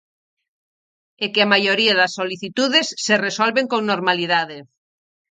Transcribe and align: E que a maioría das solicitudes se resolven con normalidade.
E 1.23 1.25
que 1.33 1.39
a 1.43 1.51
maioría 1.53 1.93
das 1.99 2.15
solicitudes 2.19 2.87
se 3.05 3.15
resolven 3.27 3.65
con 3.71 3.81
normalidade. 3.91 4.57